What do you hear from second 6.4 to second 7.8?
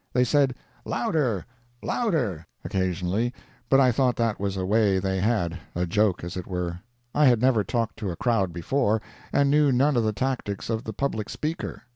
were. I had never